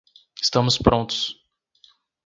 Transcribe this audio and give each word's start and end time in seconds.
Estamos 0.45 0.79
prontos 0.79 1.37